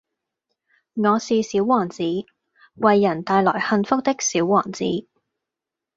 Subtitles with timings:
[0.95, 2.03] 我是小王子，
[2.73, 4.83] 為人帶來幸福的小王子